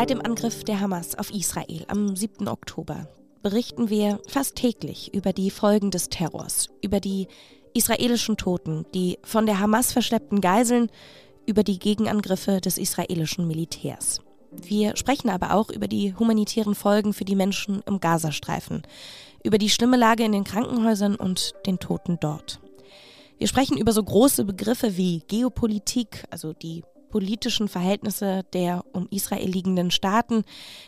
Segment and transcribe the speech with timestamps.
[0.00, 2.48] Seit dem Angriff der Hamas auf Israel am 7.
[2.48, 3.06] Oktober
[3.42, 7.28] berichten wir fast täglich über die Folgen des Terrors, über die
[7.74, 10.90] israelischen Toten, die von der Hamas verschleppten Geiseln,
[11.44, 14.22] über die Gegenangriffe des israelischen Militärs.
[14.52, 18.80] Wir sprechen aber auch über die humanitären Folgen für die Menschen im Gazastreifen,
[19.44, 22.58] über die schlimme Lage in den Krankenhäusern und den Toten dort.
[23.36, 29.48] Wir sprechen über so große Begriffe wie Geopolitik, also die politischen Verhältnisse der um Israel
[29.48, 30.44] liegenden Staaten.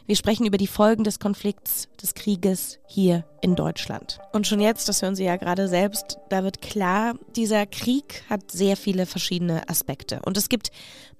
[0.06, 4.20] Wir sprechen über die Folgen des Konflikts, des Krieges hier in Deutschland.
[4.32, 8.50] Und schon jetzt, das hören Sie ja gerade selbst, da wird klar, dieser Krieg hat
[8.50, 10.20] sehr viele verschiedene Aspekte.
[10.24, 10.70] Und es gibt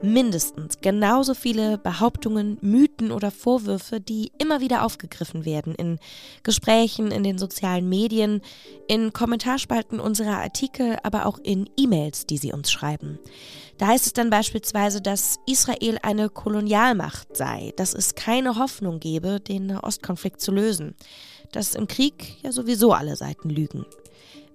[0.01, 5.98] mindestens genauso viele Behauptungen, Mythen oder Vorwürfe, die immer wieder aufgegriffen werden in
[6.45, 8.41] Gesprächen, in den sozialen Medien,
[8.89, 13.19] in Kommentarspalten unserer Artikel, aber auch in E-Mails, die Sie uns schreiben.
[13.79, 19.41] Da heißt es dann beispielsweise, dass Israel eine Kolonialmacht sei, dass es keine Hoffnung gebe,
[19.41, 20.95] den Ostkonflikt zu lösen,
[21.53, 23.86] dass im Krieg ja sowieso alle Seiten lügen.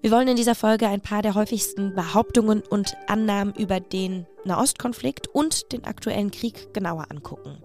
[0.02, 5.28] Wir wollen in dieser Folge ein paar der häufigsten Behauptungen und Annahmen über den Nahostkonflikt
[5.28, 7.58] und den aktuellen Krieg genauer angucken.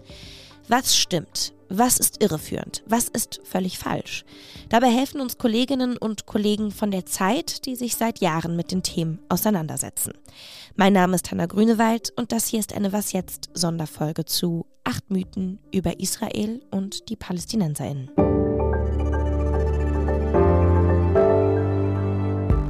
[0.69, 1.53] Was stimmt?
[1.69, 2.83] Was ist irreführend?
[2.87, 4.25] Was ist völlig falsch?
[4.69, 8.83] Dabei helfen uns Kolleginnen und Kollegen von der Zeit, die sich seit Jahren mit den
[8.83, 10.13] Themen auseinandersetzen.
[10.77, 15.11] Mein Name ist Hanna Grünewald und das hier ist eine Was jetzt Sonderfolge zu acht
[15.11, 18.11] Mythen über Israel und die Palästinenserinnen.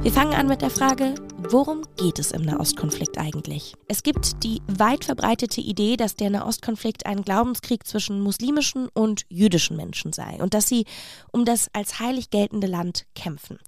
[0.03, 3.73] Wir fangen an mit der Frage, worum geht es im Nahostkonflikt eigentlich?
[3.87, 9.77] Es gibt die weit verbreitete Idee, dass der Nahostkonflikt ein Glaubenskrieg zwischen muslimischen und jüdischen
[9.77, 10.83] Menschen sei und dass sie
[11.31, 13.59] um das als heilig geltende Land kämpfen.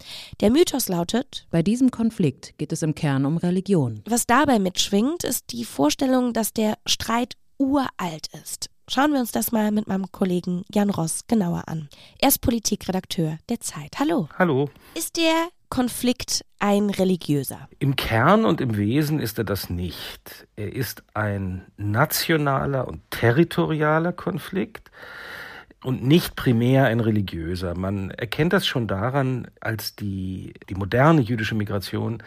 [0.41, 4.01] Der Mythos lautet, bei diesem Konflikt geht es im Kern um Religion.
[4.05, 8.69] Was dabei mitschwingt, ist die Vorstellung, dass der Streit uralt ist.
[8.89, 11.87] Schauen wir uns das mal mit meinem Kollegen Jan Ross genauer an.
[12.19, 13.99] Er ist Politikredakteur der Zeit.
[13.99, 14.27] Hallo.
[14.37, 14.69] Hallo.
[14.95, 17.67] Ist der Konflikt ein religiöser?
[17.79, 20.47] Im Kern und im Wesen ist er das nicht.
[20.55, 24.89] Er ist ein nationaler und territorialer Konflikt
[25.83, 27.75] und nicht primär ein religiöser.
[27.75, 32.23] Man erkennt das schon daran, als die, die moderne jüdische Migration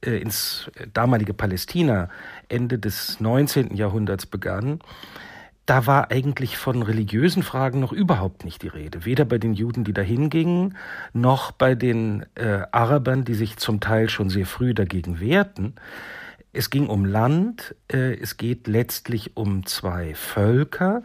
[0.00, 2.08] äh, ins damalige Palästina
[2.48, 3.76] Ende des 19.
[3.76, 4.80] Jahrhunderts begann
[5.66, 9.04] da war eigentlich von religiösen Fragen noch überhaupt nicht die Rede.
[9.04, 10.76] Weder bei den Juden, die dahin gingen,
[11.12, 15.74] noch bei den äh, Arabern, die sich zum Teil schon sehr früh dagegen wehrten.
[16.52, 21.02] Es ging um Land, äh, es geht letztlich um zwei Völker,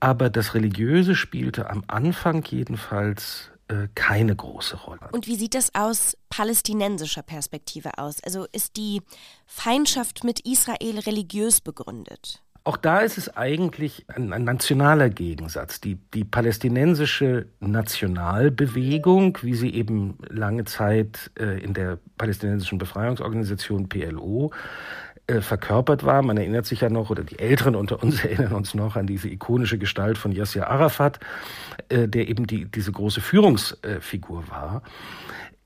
[0.00, 5.08] aber das Religiöse spielte am Anfang jedenfalls äh, keine große Rolle.
[5.12, 8.22] Und wie sieht das aus palästinensischer Perspektive aus?
[8.22, 9.02] Also ist die
[9.44, 12.42] Feindschaft mit Israel religiös begründet?
[12.64, 15.80] Auch da ist es eigentlich ein, ein, nationaler Gegensatz.
[15.80, 24.52] Die, die palästinensische Nationalbewegung, wie sie eben lange Zeit äh, in der palästinensischen Befreiungsorganisation PLO
[25.28, 26.22] äh, verkörpert war.
[26.22, 29.28] Man erinnert sich ja noch, oder die Älteren unter uns erinnern uns noch an diese
[29.28, 31.20] ikonische Gestalt von Yasser Arafat,
[31.88, 34.82] äh, der eben die, diese große Führungsfigur war.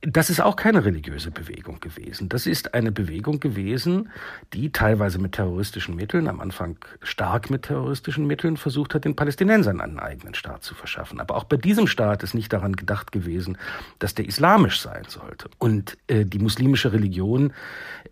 [0.04, 2.28] Das ist auch keine religiöse Bewegung gewesen.
[2.28, 4.10] Das ist eine Bewegung gewesen,
[4.52, 9.80] die teilweise mit terroristischen Mitteln, am Anfang stark mit terroristischen Mitteln, versucht hat, den Palästinensern
[9.80, 11.20] einen eigenen Staat zu verschaffen.
[11.20, 13.56] Aber auch bei diesem Staat ist nicht daran gedacht gewesen,
[14.00, 15.48] dass der islamisch sein sollte.
[15.58, 17.52] Und äh, die muslimische Religion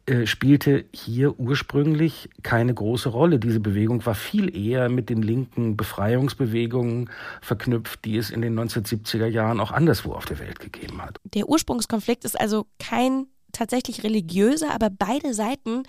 [0.07, 3.41] äh, spielte hier ursprünglich keine große Rolle.
[3.41, 9.27] Diese Bewegung war viel eher mit den linken Befreiungsbewegungen verknüpft, die es in den 1970er
[9.27, 11.19] Jahren auch anderswo auf der Welt gegeben hat.
[11.35, 15.85] Der Ursprung Ursprungskonflikt ist also kein tatsächlich religiöser, aber beide Seiten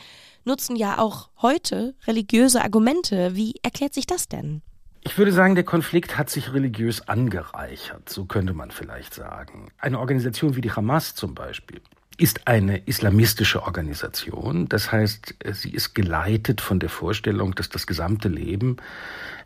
[0.46, 3.36] nutzen ja auch heute religiöse Argumente.
[3.36, 4.62] Wie erklärt sich das denn?
[5.02, 9.70] Ich würde sagen, der Konflikt hat sich religiös angereichert, so könnte man vielleicht sagen.
[9.80, 11.82] Eine Organisation wie die Hamas zum Beispiel
[12.18, 14.68] ist eine islamistische Organisation.
[14.68, 18.78] Das heißt, sie ist geleitet von der Vorstellung, dass das gesamte Leben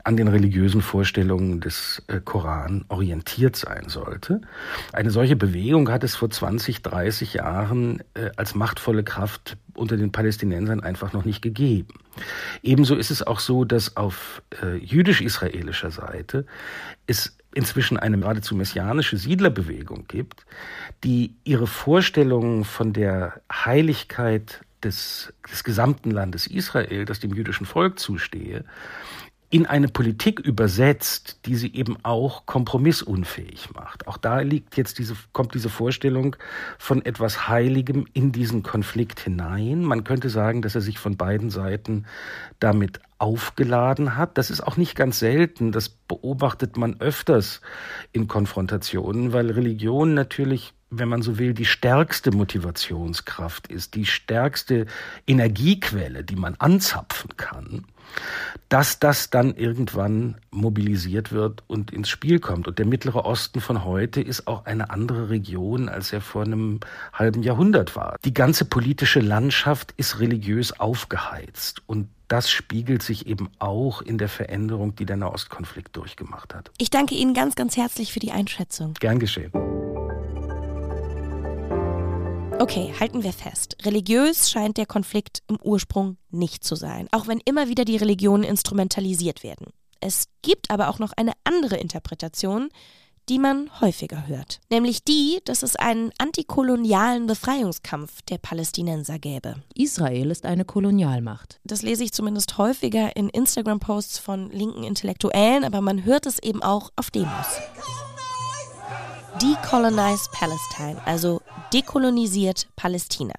[0.06, 4.40] an den religiösen Vorstellungen des äh, Koran orientiert sein sollte.
[4.94, 10.12] Eine solche Bewegung hat es vor 20, 30 Jahren äh, als machtvolle Kraft unter den
[10.12, 11.96] Palästinensern einfach noch nicht gegeben.
[12.62, 16.46] Ebenso ist es auch so, dass auf äh, jüdisch-israelischer Seite
[17.07, 20.46] es inzwischen eine geradezu messianische Siedlerbewegung gibt,
[21.04, 27.98] die ihre Vorstellungen von der Heiligkeit des, des gesamten Landes Israel, das dem jüdischen Volk
[27.98, 28.63] zustehe,
[29.56, 34.06] in eine Politik übersetzt, die sie eben auch kompromissunfähig macht.
[34.06, 36.36] Auch da liegt jetzt diese, kommt diese Vorstellung
[36.78, 39.86] von etwas Heiligem in diesen Konflikt hinein.
[39.86, 42.04] Man könnte sagen, dass er sich von beiden Seiten
[42.60, 44.38] damit aufgeladen hat.
[44.38, 45.72] Das ist auch nicht ganz selten.
[45.72, 47.62] Das beobachtet man öfters
[48.12, 54.86] in Konfrontationen, weil Religion natürlich wenn man so will, die stärkste Motivationskraft ist, die stärkste
[55.28, 57.86] Energiequelle, die man anzapfen kann,
[58.69, 62.68] dass das dann irgendwann mobilisiert wird und ins Spiel kommt.
[62.68, 66.80] Und der Mittlere Osten von heute ist auch eine andere Region, als er vor einem
[67.13, 68.18] halben Jahrhundert war.
[68.25, 74.30] Die ganze politische Landschaft ist religiös aufgeheizt und das spiegelt sich eben auch in der
[74.30, 76.72] Veränderung, die der Nahostkonflikt durchgemacht hat.
[76.80, 78.96] Ich danke Ihnen ganz, ganz herzlich für die Einschätzung.
[79.00, 79.52] Gern geschehen.
[82.57, 83.75] Okay, halten wir fest.
[83.84, 88.44] Religiös scheint der Konflikt im Ursprung nicht zu sein, auch wenn immer wieder die Religionen
[88.44, 89.68] instrumentalisiert werden.
[90.00, 92.69] Es gibt aber auch noch eine andere Interpretation,
[93.28, 99.56] die man häufiger hört, nämlich die, dass es einen antikolonialen Befreiungskampf der Palästinenser gäbe.
[99.74, 101.60] Israel ist eine Kolonialmacht.
[101.63, 106.63] Das lese ich zumindest häufiger in Instagram-Posts von linken Intellektuellen, aber man hört es eben
[106.63, 107.60] auch auf Demos.
[109.42, 111.42] Decolonize Palestine, also
[111.74, 113.34] dekolonisiert Palästina.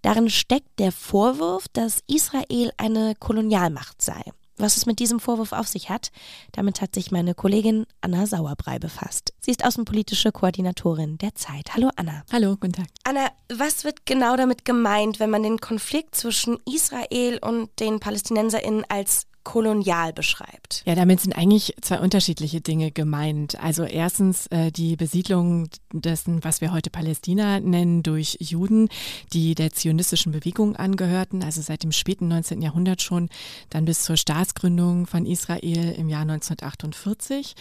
[0.00, 4.22] Darin steckt der Vorwurf, dass Israel eine Kolonialmacht sei.
[4.56, 6.10] Was es mit diesem Vorwurf auf sich hat,
[6.52, 9.34] damit hat sich meine Kollegin Anna Sauerbrei befasst.
[9.40, 11.74] Sie ist außenpolitische Koordinatorin der Zeit.
[11.74, 12.24] Hallo Anna.
[12.32, 12.86] Hallo, guten Tag.
[13.04, 18.84] Anna, was wird genau damit gemeint, wenn man den Konflikt zwischen Israel und den Palästinenserinnen
[18.88, 20.82] als kolonial beschreibt.
[20.84, 23.58] Ja, damit sind eigentlich zwei unterschiedliche Dinge gemeint.
[23.60, 28.88] Also erstens äh, die Besiedlung dessen, was wir heute Palästina nennen, durch Juden,
[29.32, 32.60] die der zionistischen Bewegung angehörten, also seit dem späten 19.
[32.60, 33.28] Jahrhundert schon,
[33.70, 37.54] dann bis zur Staatsgründung von Israel im Jahr 1948.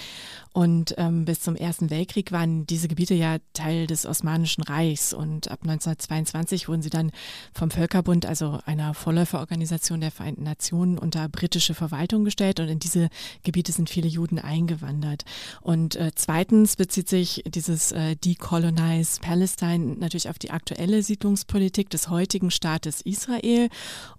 [0.51, 5.13] Und ähm, bis zum Ersten Weltkrieg waren diese Gebiete ja Teil des Osmanischen Reichs.
[5.13, 7.11] Und ab 1922 wurden sie dann
[7.53, 12.59] vom Völkerbund, also einer Vorläuferorganisation der Vereinten Nationen, unter britische Verwaltung gestellt.
[12.59, 13.09] Und in diese
[13.43, 15.23] Gebiete sind viele Juden eingewandert.
[15.61, 22.09] Und äh, zweitens bezieht sich dieses äh, Decolonize Palestine natürlich auf die aktuelle Siedlungspolitik des
[22.09, 23.69] heutigen Staates Israel.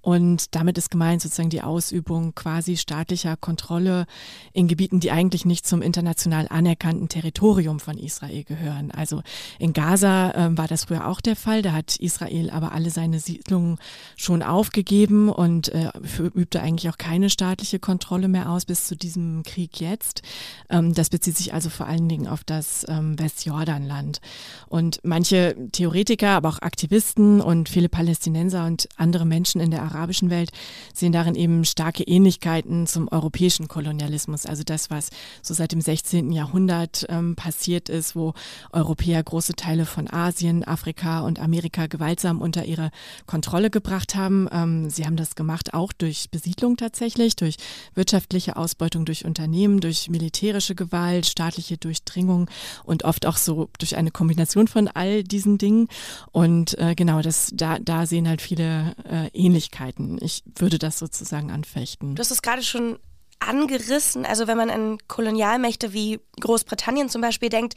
[0.00, 4.06] Und damit ist gemeint sozusagen die Ausübung quasi staatlicher Kontrolle
[4.52, 8.90] in Gebieten, die eigentlich nicht zum internationalen international anerkannten Territorium von Israel gehören.
[8.90, 9.22] Also
[9.58, 11.62] in Gaza äh, war das früher auch der Fall.
[11.62, 13.78] Da hat Israel aber alle seine Siedlungen
[14.16, 15.90] schon aufgegeben und äh,
[16.34, 20.22] übte eigentlich auch keine staatliche Kontrolle mehr aus bis zu diesem Krieg jetzt.
[20.68, 24.20] Ähm, das bezieht sich also vor allen Dingen auf das ähm, Westjordanland.
[24.68, 30.30] Und manche Theoretiker, aber auch Aktivisten und viele Palästinenser und andere Menschen in der arabischen
[30.30, 30.50] Welt
[30.92, 34.46] sehen darin eben starke Ähnlichkeiten zum europäischen Kolonialismus.
[34.46, 35.10] Also das, was
[35.42, 36.09] so seit dem 16.
[36.10, 36.32] 16.
[36.32, 38.34] Jahrhundert ähm, passiert ist, wo
[38.72, 42.90] Europäer große Teile von Asien, Afrika und Amerika gewaltsam unter ihre
[43.26, 44.48] Kontrolle gebracht haben.
[44.50, 47.56] Ähm, sie haben das gemacht auch durch Besiedlung tatsächlich, durch
[47.94, 52.50] wirtschaftliche Ausbeutung durch Unternehmen, durch militärische Gewalt, staatliche Durchdringung
[52.84, 55.88] und oft auch so durch eine Kombination von all diesen Dingen.
[56.32, 60.18] Und äh, genau, das, da, da sehen halt viele äh, Ähnlichkeiten.
[60.20, 62.16] Ich würde das sozusagen anfechten.
[62.16, 62.98] Du hast es gerade schon
[63.40, 64.24] angerissen.
[64.24, 67.74] Also wenn man an Kolonialmächte wie Großbritannien zum Beispiel denkt,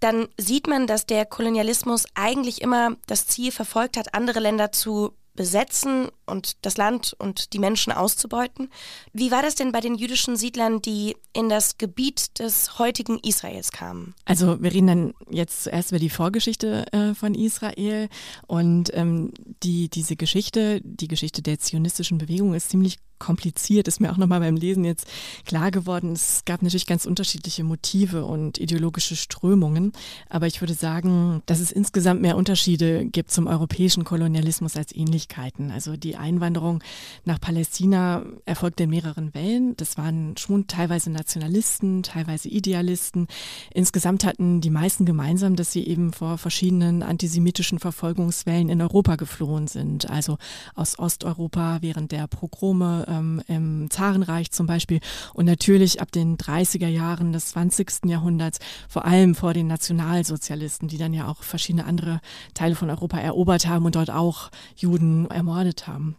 [0.00, 5.12] dann sieht man, dass der Kolonialismus eigentlich immer das Ziel verfolgt hat, andere Länder zu
[5.34, 8.70] besetzen und das Land und die Menschen auszubeuten.
[9.12, 13.72] Wie war das denn bei den jüdischen Siedlern, die in das Gebiet des heutigen Israels
[13.72, 14.14] kamen?
[14.24, 18.08] Also wir reden dann jetzt zuerst über die Vorgeschichte äh, von Israel
[18.46, 24.12] und ähm, die, diese Geschichte, die Geschichte der zionistischen Bewegung ist ziemlich kompliziert, ist mir
[24.12, 25.06] auch nochmal beim Lesen jetzt
[25.46, 26.12] klar geworden.
[26.12, 29.92] Es gab natürlich ganz unterschiedliche Motive und ideologische Strömungen,
[30.28, 34.92] aber ich würde sagen, dass es insgesamt mehr Unterschiede gibt zum europäischen Kolonialismus als
[35.24, 35.70] Ähnlichkeiten.
[35.70, 36.82] Also die Einwanderung
[37.24, 39.76] nach Palästina erfolgte in mehreren Wellen.
[39.76, 43.26] Das waren schon teilweise Nationalisten, teilweise Idealisten.
[43.72, 49.66] Insgesamt hatten die meisten gemeinsam, dass sie eben vor verschiedenen antisemitischen Verfolgungswellen in Europa geflohen
[49.66, 50.10] sind.
[50.10, 50.38] Also
[50.74, 55.00] aus Osteuropa während der Progrome ähm, im Zarenreich zum Beispiel
[55.32, 58.06] und natürlich ab den 30er Jahren des 20.
[58.06, 62.20] Jahrhunderts, vor allem vor den Nationalsozialisten, die dann ja auch verschiedene andere
[62.54, 66.16] Teile von Europa erobert haben und dort auch Juden ermordet haben.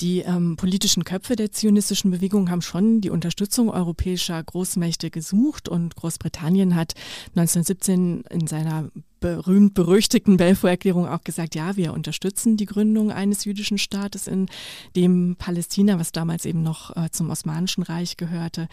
[0.00, 5.96] Die ähm, politischen Köpfe der zionistischen Bewegung haben schon die Unterstützung europäischer Großmächte gesucht und
[5.96, 6.94] Großbritannien hat
[7.36, 14.26] 1917 in seiner berühmt-berüchtigten Belfort-Erklärung auch gesagt, ja, wir unterstützen die Gründung eines jüdischen Staates
[14.26, 14.48] in
[14.96, 18.68] dem Palästina, was damals eben noch äh, zum Osmanischen Reich gehörte.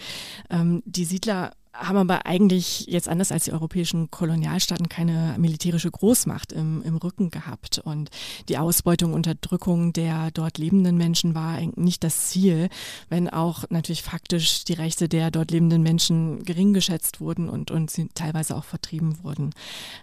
[0.49, 6.51] Ähm, die Siedler haben aber eigentlich jetzt anders als die europäischen Kolonialstaaten keine militärische Großmacht
[6.51, 7.79] im, im Rücken gehabt.
[7.79, 8.09] Und
[8.49, 12.69] die Ausbeutung, Unterdrückung der dort lebenden Menschen war nicht das Ziel,
[13.07, 17.89] wenn auch natürlich faktisch die Rechte der dort lebenden Menschen gering geschätzt wurden und, und
[17.89, 19.51] sie teilweise auch vertrieben wurden.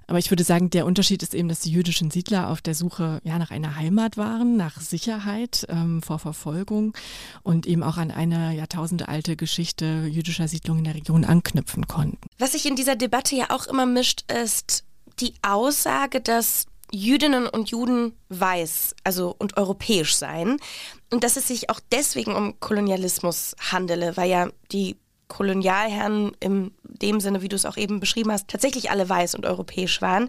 [0.07, 3.21] Aber ich würde sagen, der Unterschied ist eben, dass die jüdischen Siedler auf der Suche
[3.25, 6.95] ja, nach einer Heimat waren, nach Sicherheit ähm, vor Verfolgung
[7.43, 12.19] und eben auch an eine jahrtausendealte Geschichte jüdischer Siedlungen in der Region anknüpfen konnten.
[12.39, 14.85] Was sich in dieser Debatte ja auch immer mischt, ist
[15.19, 20.59] die Aussage, dass Jüdinnen und Juden weiß, also und europäisch seien
[21.11, 24.97] und dass es sich auch deswegen um Kolonialismus handele, weil ja die
[25.29, 29.45] Kolonialherren in dem Sinne, wie du es auch eben beschrieben hast, tatsächlich alle weiß und
[29.45, 30.29] europäisch waren.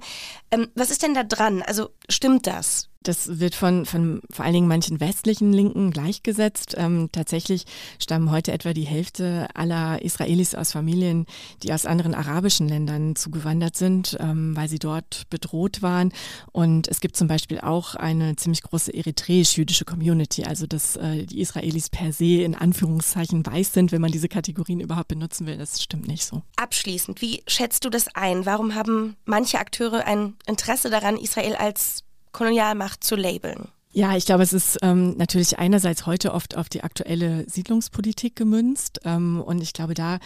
[0.50, 1.62] Ähm, was ist denn da dran?
[1.62, 2.90] Also stimmt das?
[3.08, 6.76] Das wird von, von vor allen Dingen manchen westlichen Linken gleichgesetzt.
[6.78, 7.64] Ähm, tatsächlich
[8.00, 11.26] stammen heute etwa die Hälfte aller Israelis aus Familien,
[11.64, 16.12] die aus anderen arabischen Ländern zugewandert sind, ähm, weil sie dort bedroht waren.
[16.52, 21.40] Und es gibt zum Beispiel auch eine ziemlich große eritreisch-jüdische Community, also dass äh, die
[21.40, 25.58] Israelis per se in Anführungszeichen weiß sind, wenn man diese Kategorien überhaupt benutzen will.
[25.58, 26.42] Das stimmt nicht so.
[26.58, 28.46] Abschließend, wie schätzt du das ein?
[28.46, 33.68] Warum haben manche Akteure ein Interesse daran, Israel als Kolonialmacht zu labeln.
[33.92, 39.00] Ja, ich glaube, es ist ähm, natürlich einerseits heute oft auf die aktuelle Siedlungspolitik gemünzt.
[39.06, 40.20] Ähm, und ich glaube, da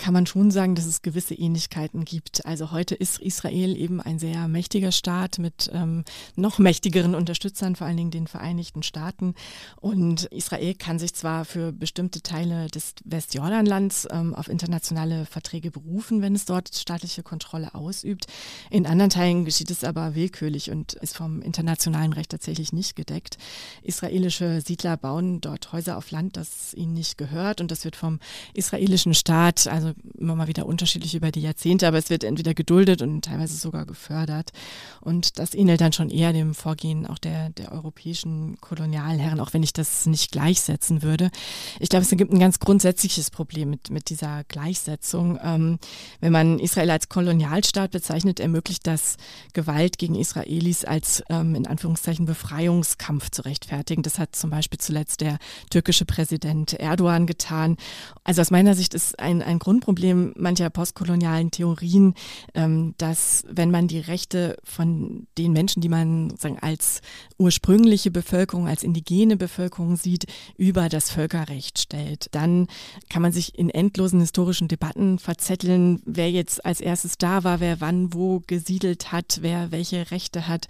[0.00, 2.46] kann man schon sagen, dass es gewisse Ähnlichkeiten gibt.
[2.46, 6.04] Also heute ist Israel eben ein sehr mächtiger Staat mit ähm,
[6.36, 9.34] noch mächtigeren Unterstützern, vor allen Dingen den Vereinigten Staaten.
[9.76, 16.22] Und Israel kann sich zwar für bestimmte Teile des Westjordanlands ähm, auf internationale Verträge berufen,
[16.22, 18.24] wenn es dort staatliche Kontrolle ausübt.
[18.70, 23.36] In anderen Teilen geschieht es aber willkürlich und ist vom internationalen Recht tatsächlich nicht gedeckt.
[23.82, 28.18] Israelische Siedler bauen dort Häuser auf Land, das ihnen nicht gehört und das wird vom
[28.54, 33.02] israelischen Staat, also immer mal wieder unterschiedlich über die Jahrzehnte, aber es wird entweder geduldet
[33.02, 34.52] und teilweise sogar gefördert.
[35.00, 39.62] Und das ähnelt dann schon eher dem Vorgehen auch der, der europäischen Kolonialherren, auch wenn
[39.62, 41.30] ich das nicht gleichsetzen würde.
[41.78, 45.38] Ich glaube, es gibt ein ganz grundsätzliches Problem mit, mit dieser Gleichsetzung.
[45.42, 45.78] Ähm,
[46.20, 49.16] wenn man Israel als Kolonialstaat bezeichnet, ermöglicht das
[49.52, 54.02] Gewalt gegen Israelis als ähm, in Anführungszeichen Befreiungskampf zu rechtfertigen.
[54.02, 55.38] Das hat zum Beispiel zuletzt der
[55.70, 57.76] türkische Präsident Erdogan getan.
[58.24, 62.14] Also aus meiner Sicht ist ein, ein Grund Grundproblem mancher postkolonialen Theorien,
[62.54, 67.00] ähm, dass wenn man die Rechte von den Menschen, die man sagen, als
[67.38, 70.26] ursprüngliche Bevölkerung, als indigene Bevölkerung sieht,
[70.58, 72.66] über das Völkerrecht stellt, dann
[73.08, 77.80] kann man sich in endlosen historischen Debatten verzetteln, wer jetzt als erstes da war, wer
[77.80, 80.66] wann wo gesiedelt hat, wer welche Rechte hat,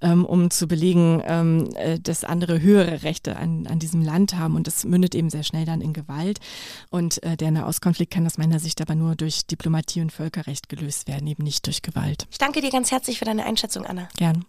[0.00, 4.56] ähm, um zu belegen, ähm, äh, dass andere höhere Rechte an, an diesem Land haben.
[4.56, 6.40] Und das mündet eben sehr schnell dann in Gewalt.
[6.88, 10.68] Und äh, der Nahostkonflikt kann das meiner meiner Sicht aber nur durch Diplomatie und Völkerrecht
[10.68, 12.26] gelöst werden, eben nicht durch Gewalt.
[12.30, 14.08] Ich danke dir ganz herzlich für deine Einschätzung, Anna.
[14.18, 14.44] Gern.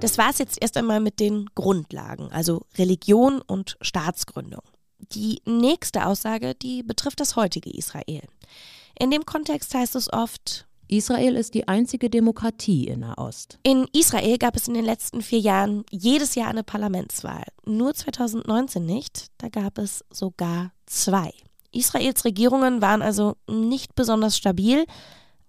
[0.00, 4.60] Das war es jetzt erst einmal mit den Grundlagen, also Religion und Staatsgründung.
[4.98, 8.22] Die nächste Aussage, die betrifft das heutige Israel.
[8.98, 13.58] In dem Kontext heißt es oft, Israel ist die einzige Demokratie in Nahost.
[13.62, 17.44] In Israel gab es in den letzten vier Jahren jedes Jahr eine Parlamentswahl.
[17.64, 19.26] Nur 2019 nicht.
[19.38, 21.32] Da gab es sogar zwei.
[21.72, 24.86] Israels Regierungen waren also nicht besonders stabil,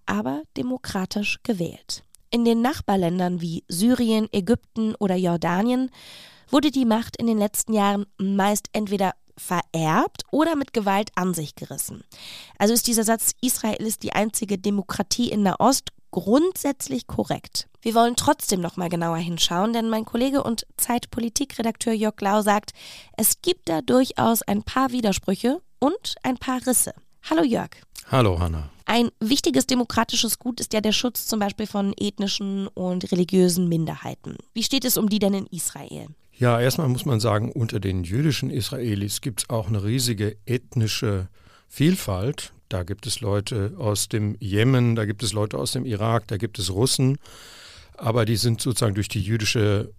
[0.06, 2.03] aber demokratisch gewählt.
[2.29, 5.91] In den Nachbarländern wie Syrien, Ägypten oder Jordanien
[6.50, 11.56] wurde die Macht in den letzten Jahren meist entweder vererbt oder mit Gewalt an sich
[11.56, 12.03] gerissen.
[12.58, 17.67] Also ist dieser Satz, Israel ist die einzige Demokratie in Nahost, grundsätzlich korrekt.
[17.82, 22.72] Wir wollen trotzdem noch mal genauer hinschauen, denn mein Kollege und Zeitpolitikredakteur Jörg Lau sagt,
[23.15, 26.94] es gibt da durchaus ein paar Widersprüche und ein paar Risse.
[27.29, 27.70] Hallo Jörg.
[28.10, 28.70] Hallo Hanna.
[28.86, 34.38] Ein wichtiges demokratisches Gut ist ja der Schutz zum Beispiel von ethnischen und religiösen Minderheiten.
[34.53, 36.08] Wie steht es um die denn in Israel?
[36.39, 41.29] Ja, erstmal muss man sagen, unter den jüdischen Israelis gibt es auch eine riesige ethnische
[41.67, 42.53] Vielfalt.
[42.70, 46.38] Da gibt es Leute aus dem Jemen, da gibt es Leute aus dem Irak, da
[46.38, 47.17] gibt es Russen.
[47.96, 49.91] Aber die sind sozusagen durch die jüdische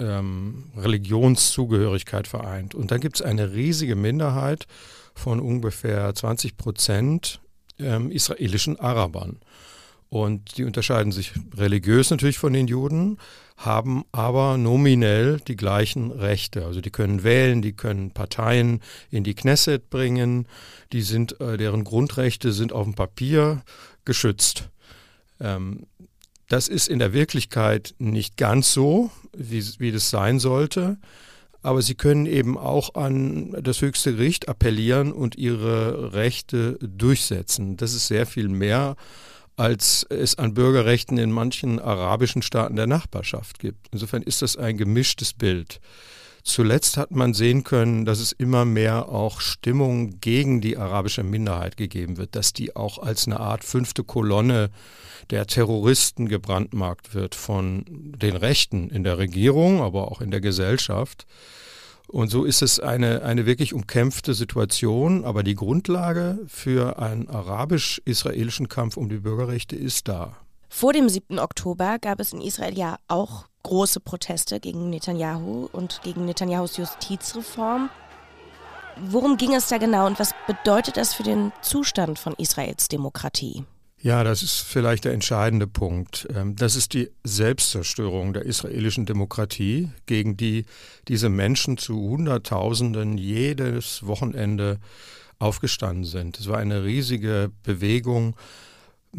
[0.00, 2.74] ähm, Religionszugehörigkeit vereint.
[2.74, 4.66] Und dann gibt es eine riesige Minderheit
[5.14, 7.40] von ungefähr 20 Prozent
[7.78, 9.38] ähm, israelischen Arabern.
[10.08, 13.18] Und die unterscheiden sich religiös natürlich von den Juden,
[13.56, 16.64] haben aber nominell die gleichen Rechte.
[16.64, 20.46] Also die können wählen, die können Parteien in die Knesset bringen,
[20.92, 23.62] die sind, äh, deren Grundrechte sind auf dem Papier
[24.04, 24.68] geschützt.
[25.40, 25.86] Ähm,
[26.48, 30.98] das ist in der Wirklichkeit nicht ganz so, wie, wie das sein sollte.
[31.62, 37.76] aber sie können eben auch an das höchste Gericht appellieren und ihre Rechte durchsetzen.
[37.76, 38.94] Das ist sehr viel mehr
[39.56, 43.88] als es an Bürgerrechten in manchen arabischen Staaten der Nachbarschaft gibt.
[43.90, 45.80] Insofern ist das ein gemischtes Bild.
[46.46, 51.76] Zuletzt hat man sehen können, dass es immer mehr auch Stimmung gegen die arabische Minderheit
[51.76, 54.70] gegeben wird, dass die auch als eine Art fünfte Kolonne
[55.30, 61.26] der Terroristen gebrandmarkt wird von den Rechten in der Regierung, aber auch in der Gesellschaft.
[62.08, 68.68] Und so ist es eine, eine wirklich umkämpfte Situation, aber die Grundlage für einen arabisch-israelischen
[68.68, 70.36] Kampf um die Bürgerrechte ist da.
[70.68, 71.38] Vor dem 7.
[71.38, 77.90] Oktober gab es in Israel ja auch große Proteste gegen Netanyahu und gegen Netanyahus Justizreform.
[78.98, 83.64] Worum ging es da genau und was bedeutet das für den Zustand von Israels Demokratie?
[84.06, 86.28] Ja, das ist vielleicht der entscheidende Punkt.
[86.32, 90.64] Ähm, das ist die Selbstzerstörung der israelischen Demokratie, gegen die
[91.08, 94.78] diese Menschen zu Hunderttausenden jedes Wochenende
[95.40, 96.38] aufgestanden sind.
[96.38, 98.36] Es war eine riesige Bewegung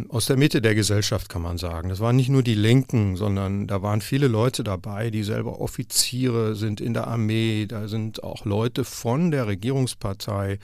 [0.10, 1.90] aus der Mitte der Gesellschaft, kann man sagen.
[1.90, 6.56] Das waren nicht nur die Linken, sondern da waren viele Leute dabei, die selber Offiziere
[6.56, 7.66] sind in der Armee.
[7.66, 10.60] Da sind auch Leute von der Regierungspartei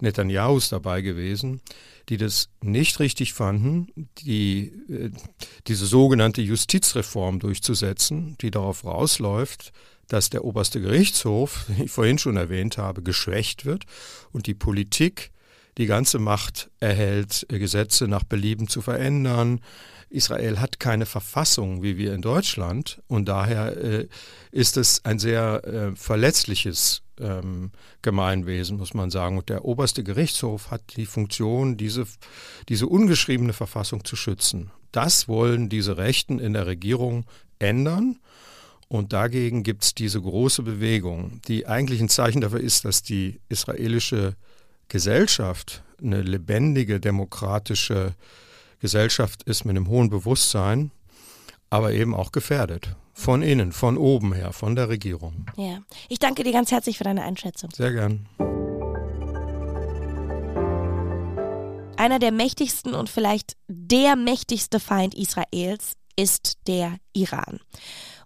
[0.00, 1.60] Netanyahus dabei gewesen
[2.08, 5.10] die das nicht richtig fanden, die, äh,
[5.66, 9.72] diese sogenannte Justizreform durchzusetzen, die darauf rausläuft,
[10.08, 13.84] dass der oberste Gerichtshof, den ich vorhin schon erwähnt habe, geschwächt wird
[14.32, 15.30] und die Politik
[15.78, 19.60] die ganze Macht erhält, Gesetze nach Belieben zu verändern.
[20.10, 24.08] Israel hat keine Verfassung wie wir in Deutschland und daher äh,
[24.50, 27.70] ist es ein sehr äh, verletzliches ähm,
[28.02, 29.38] Gemeinwesen, muss man sagen.
[29.38, 32.06] Und der oberste Gerichtshof hat die Funktion, diese,
[32.68, 34.70] diese ungeschriebene Verfassung zu schützen.
[34.92, 37.24] Das wollen diese Rechten in der Regierung
[37.58, 38.18] ändern.
[38.88, 43.40] Und dagegen gibt es diese große Bewegung, die eigentlich ein Zeichen dafür ist, dass die
[43.50, 44.34] israelische
[44.88, 48.14] Gesellschaft eine lebendige, demokratische
[48.80, 50.90] Gesellschaft ist mit einem hohen Bewusstsein,
[51.70, 52.94] aber eben auch gefährdet.
[53.12, 55.46] Von innen, von oben her, von der Regierung.
[55.56, 57.70] Ja, ich danke dir ganz herzlich für deine Einschätzung.
[57.74, 58.28] Sehr gern.
[61.96, 67.58] Einer der mächtigsten und vielleicht der mächtigste Feind Israels ist der Iran.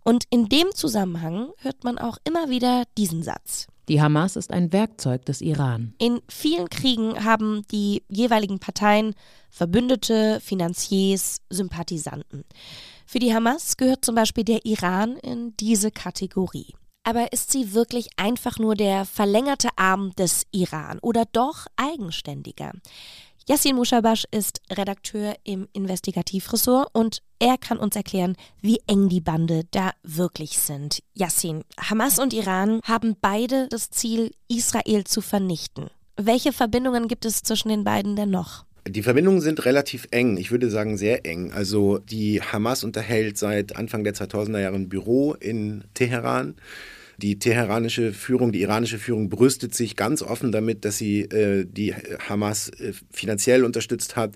[0.05, 3.67] Und in dem Zusammenhang hört man auch immer wieder diesen Satz.
[3.93, 5.93] Die Hamas ist ein Werkzeug des Iran.
[5.99, 9.15] In vielen Kriegen haben die jeweiligen Parteien
[9.51, 12.47] Verbündete, Finanziers, Sympathisanten.
[13.05, 16.73] Für die Hamas gehört zum Beispiel der Iran in diese Kategorie.
[17.05, 22.73] Aber ist sie wirklich einfach nur der verlängerte Arm des Iran oder doch eigenständiger?
[23.49, 29.65] Yassin Mushabash ist Redakteur im Investigativressort und er kann uns erklären, wie eng die Bande
[29.73, 31.03] da wirklich sind.
[31.15, 35.91] Yassin, Hamas und Iran haben beide das Ziel, Israel zu vernichten.
[36.17, 38.65] Welche Verbindungen gibt es zwischen den beiden denn noch?
[38.89, 41.53] Die Verbindungen sind relativ eng, ich würde sagen sehr eng.
[41.53, 46.55] Also die Hamas unterhält seit Anfang der 2000er Jahre ein Büro in Teheran.
[47.19, 51.95] Die teheranische Führung, die iranische Führung brüstet sich ganz offen damit, dass sie äh, die
[52.29, 54.35] Hamas äh, finanziell unterstützt hat,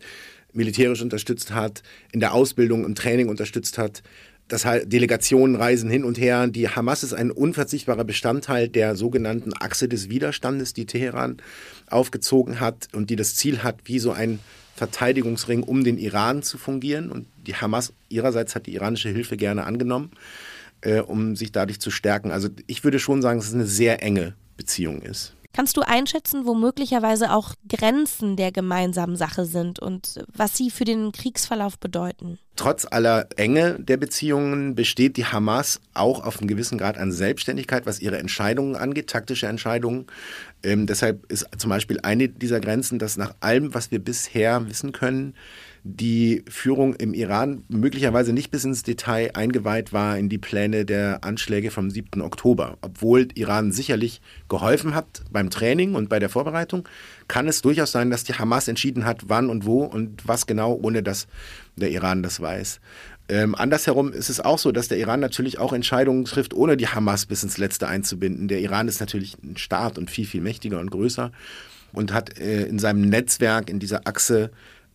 [0.52, 4.02] militärisch unterstützt hat, in der Ausbildung und Training unterstützt hat.
[4.48, 6.46] Das heißt, Delegationen reisen hin und her.
[6.46, 11.38] Die Hamas ist ein unverzichtbarer Bestandteil der sogenannten Achse des Widerstandes, die Teheran
[11.88, 14.38] aufgezogen hat und die das Ziel hat, wie so ein
[14.76, 17.10] Verteidigungsring um den Iran zu fungieren.
[17.10, 20.10] Und die Hamas ihrerseits hat die iranische Hilfe gerne angenommen,
[20.80, 22.30] äh, um sich dadurch zu stärken.
[22.30, 25.36] Also ich würde schon sagen, dass es eine sehr enge Beziehung ist.
[25.56, 30.84] Kannst du einschätzen, wo möglicherweise auch Grenzen der gemeinsamen Sache sind und was sie für
[30.84, 32.38] den Kriegsverlauf bedeuten?
[32.56, 37.86] Trotz aller Enge der Beziehungen besteht die Hamas auch auf einem gewissen Grad an Selbstständigkeit,
[37.86, 40.08] was ihre Entscheidungen angeht, taktische Entscheidungen.
[40.62, 44.92] Ähm, deshalb ist zum Beispiel eine dieser Grenzen, dass nach allem, was wir bisher wissen
[44.92, 45.34] können,
[45.88, 51.22] die Führung im Iran möglicherweise nicht bis ins Detail eingeweiht war in die Pläne der
[51.22, 52.22] Anschläge vom 7.
[52.22, 52.76] Oktober.
[52.82, 56.88] Obwohl Iran sicherlich geholfen hat beim Training und bei der Vorbereitung,
[57.28, 60.74] kann es durchaus sein, dass die Hamas entschieden hat, wann und wo und was genau,
[60.82, 61.28] ohne dass
[61.76, 62.80] der Iran das weiß.
[63.28, 66.88] Ähm, andersherum ist es auch so, dass der Iran natürlich auch Entscheidungen trifft, ohne die
[66.88, 68.48] Hamas bis ins Letzte einzubinden.
[68.48, 71.30] Der Iran ist natürlich ein Staat und viel, viel mächtiger und größer
[71.92, 74.50] und hat äh, in seinem Netzwerk, in dieser Achse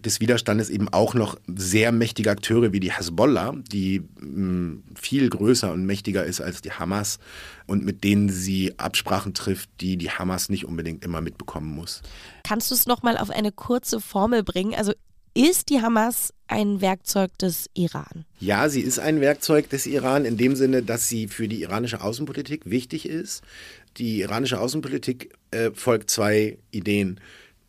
[0.06, 5.30] des Widerstandes eben auch noch sehr mächtige Akteure wie die Hezbollah, die mh, mm, viel
[5.30, 7.20] größer und mächtiger ist als die Hamas
[7.68, 12.02] und mit denen sie Absprachen trifft, die die Hamas nicht unbedingt immer mitbekommen muss.
[12.44, 14.76] Kannst du es nochmal auf eine kurze Formel bringen?
[14.76, 14.94] Also
[15.34, 18.26] Ist die Hamas ein Werkzeug des Iran?
[18.42, 22.02] Ja, sie ist ein Werkzeug des Iran in dem Sinne, dass sie für die iranische
[22.02, 23.42] Außenpolitik wichtig ist.
[23.96, 27.22] Die iranische Außenpolitik äh, folgt zwei Ideen.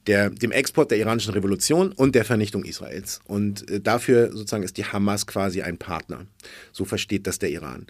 [0.06, 3.20] Der, dem Export der iranischen Revolution und der Vernichtung Israels.
[3.26, 6.26] Und äh, dafür sozusagen ist die Hamas quasi ein Partner.
[6.72, 7.86] So versteht das der Iran.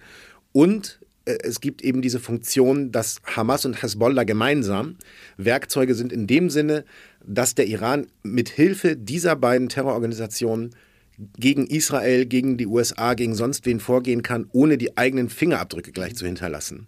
[0.53, 4.97] Und äh, es gibt eben diese Funktion, dass Hamas und Hezbollah gemeinsam
[5.37, 6.85] Werkzeuge sind in dem Sinne,
[7.25, 10.75] dass der Iran mit Hilfe dieser beiden Terrororganisationen
[11.39, 16.17] gegen Israel, gegen die USA, gegen sonst wen vorgehen kann, ohne die eigenen Fingerabdrücke gleich
[16.17, 16.87] zu hinterlassen.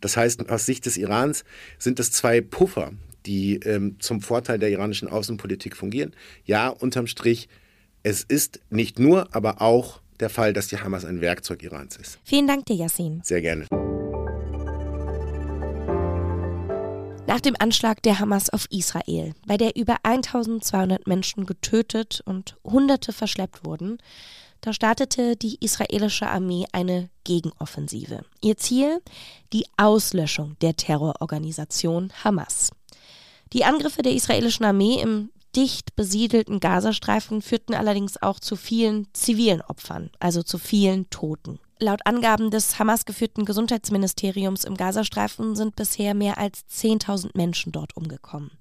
[0.00, 1.44] Das heißt, aus Sicht des Irans
[1.78, 2.92] sind es zwei Puffer,
[3.26, 6.14] die ähm, zum Vorteil der iranischen Außenpolitik fungieren.
[6.44, 7.48] Ja, unterm Strich,
[8.02, 12.18] es ist nicht nur, aber auch der Fall, dass die Hamas ein Werkzeug Irans ist.
[12.24, 13.20] Vielen Dank dir, Yassin.
[13.24, 13.66] Sehr gerne.
[17.26, 23.12] Nach dem Anschlag der Hamas auf Israel, bei der über 1200 Menschen getötet und Hunderte
[23.12, 23.98] verschleppt wurden,
[24.60, 28.24] da startete die israelische Armee eine Gegenoffensive.
[28.42, 29.00] Ihr Ziel?
[29.52, 32.70] Die Auslöschung der Terrororganisation Hamas.
[33.52, 39.60] Die Angriffe der israelischen Armee im dicht besiedelten Gazastreifen führten allerdings auch zu vielen zivilen
[39.60, 41.58] Opfern, also zu vielen Toten.
[41.78, 47.96] Laut Angaben des Hamas geführten Gesundheitsministeriums im Gazastreifen sind bisher mehr als 10.000 Menschen dort
[47.96, 48.52] umgekommen.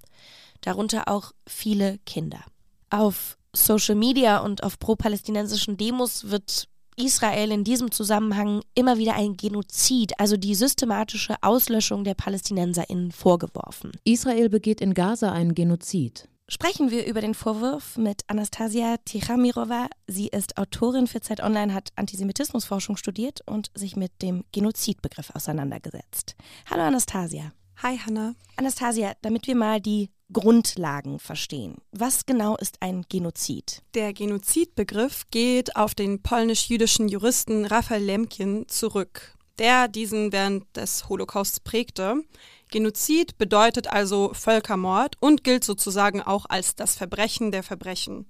[0.61, 2.43] Darunter auch viele Kinder.
[2.89, 9.37] Auf Social Media und auf pro-palästinensischen Demos wird Israel in diesem Zusammenhang immer wieder ein
[9.37, 13.91] Genozid, also die systematische Auslöschung der PalästinenserInnen, vorgeworfen.
[14.03, 19.87] Israel begeht in Gaza einen Genozid sprechen wir über den Vorwurf mit Anastasia Tichamirova.
[20.07, 26.35] Sie ist Autorin für Zeit Online, hat Antisemitismusforschung studiert und sich mit dem Genozidbegriff auseinandergesetzt.
[26.69, 27.53] Hallo Anastasia.
[27.81, 28.35] Hi Hanna.
[28.57, 31.75] Anastasia, damit wir mal die Grundlagen verstehen.
[31.91, 33.81] Was genau ist ein Genozid?
[33.93, 41.59] Der Genozidbegriff geht auf den polnisch-jüdischen Juristen Raphael Lemkin zurück, der diesen während des Holocausts
[41.59, 42.23] prägte.
[42.69, 48.25] Genozid bedeutet also Völkermord und gilt sozusagen auch als das Verbrechen der Verbrechen.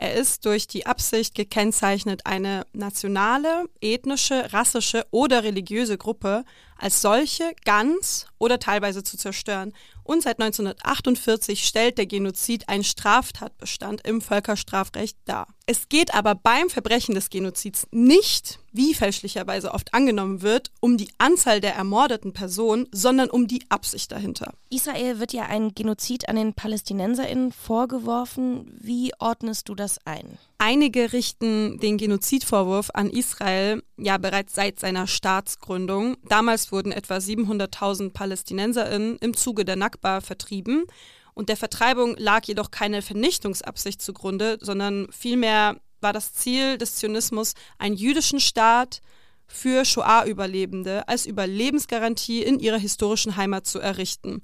[0.00, 6.46] Er ist durch die Absicht gekennzeichnet, eine nationale, ethnische, rassische oder religiöse Gruppe
[6.80, 9.72] als solche ganz oder teilweise zu zerstören.
[10.02, 15.46] Und seit 1948 stellt der Genozid einen Straftatbestand im Völkerstrafrecht dar.
[15.66, 21.10] Es geht aber beim Verbrechen des Genozids nicht, wie fälschlicherweise oft angenommen wird, um die
[21.18, 24.54] Anzahl der ermordeten Personen, sondern um die Absicht dahinter.
[24.70, 28.76] Israel wird ja ein Genozid an den PalästinenserInnen vorgeworfen.
[28.80, 30.38] Wie ordnest du das ein?
[30.62, 36.18] Einige richten den Genozidvorwurf an Israel ja bereits seit seiner Staatsgründung.
[36.28, 40.84] Damals wurden etwa 700.000 PalästinenserInnen im Zuge der Nakba vertrieben.
[41.32, 47.54] Und der Vertreibung lag jedoch keine Vernichtungsabsicht zugrunde, sondern vielmehr war das Ziel des Zionismus,
[47.78, 49.00] einen jüdischen Staat
[49.46, 54.42] für Shoah-Überlebende als Überlebensgarantie in ihrer historischen Heimat zu errichten.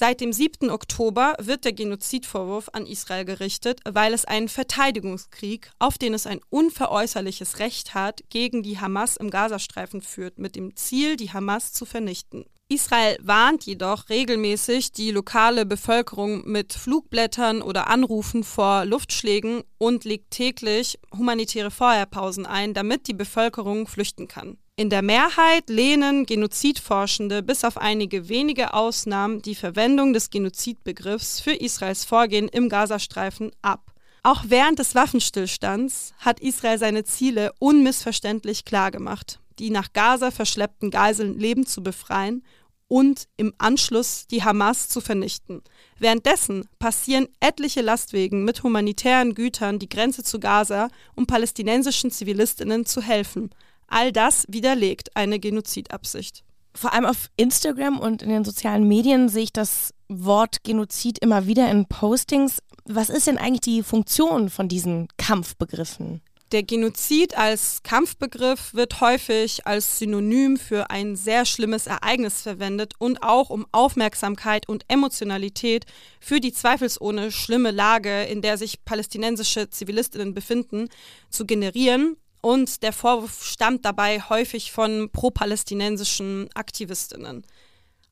[0.00, 0.70] Seit dem 7.
[0.70, 6.38] Oktober wird der Genozidvorwurf an Israel gerichtet, weil es einen Verteidigungskrieg, auf den es ein
[6.50, 11.84] unveräußerliches Recht hat, gegen die Hamas im Gazastreifen führt, mit dem Ziel, die Hamas zu
[11.84, 12.44] vernichten.
[12.68, 20.30] Israel warnt jedoch regelmäßig die lokale Bevölkerung mit Flugblättern oder Anrufen vor Luftschlägen und legt
[20.30, 24.58] täglich humanitäre Feuerpausen ein, damit die Bevölkerung flüchten kann.
[24.78, 31.50] In der Mehrheit lehnen Genozidforschende bis auf einige wenige Ausnahmen die Verwendung des Genozidbegriffs für
[31.50, 33.90] Israels Vorgehen im Gazastreifen ab.
[34.22, 41.40] Auch während des Waffenstillstands hat Israel seine Ziele unmissverständlich klargemacht, die nach Gaza verschleppten Geiseln
[41.40, 42.44] lebend zu befreien
[42.86, 45.60] und im Anschluss die Hamas zu vernichten.
[45.98, 53.02] Währenddessen passieren etliche Lastwegen mit humanitären Gütern die Grenze zu Gaza, um palästinensischen Zivilistinnen zu
[53.02, 53.50] helfen.
[53.88, 56.44] All das widerlegt eine Genozidabsicht.
[56.74, 61.46] Vor allem auf Instagram und in den sozialen Medien sehe ich das Wort Genozid immer
[61.46, 62.58] wieder in Postings.
[62.84, 66.20] Was ist denn eigentlich die Funktion von diesen Kampfbegriffen?
[66.52, 73.22] Der Genozid als Kampfbegriff wird häufig als Synonym für ein sehr schlimmes Ereignis verwendet und
[73.22, 75.84] auch um Aufmerksamkeit und Emotionalität
[76.20, 80.88] für die zweifelsohne schlimme Lage, in der sich palästinensische Zivilistinnen befinden,
[81.28, 87.44] zu generieren und der Vorwurf stammt dabei häufig von pro-palästinensischen Aktivistinnen.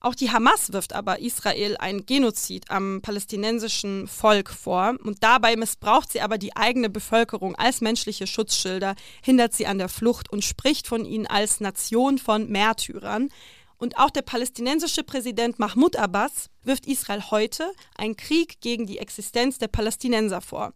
[0.00, 6.12] Auch die Hamas wirft aber Israel ein Genozid am palästinensischen Volk vor und dabei missbraucht
[6.12, 10.86] sie aber die eigene Bevölkerung als menschliche Schutzschilder, hindert sie an der Flucht und spricht
[10.86, 13.30] von ihnen als Nation von Märtyrern.
[13.78, 19.58] Und auch der palästinensische Präsident Mahmoud Abbas wirft Israel heute einen Krieg gegen die Existenz
[19.58, 20.72] der Palästinenser vor.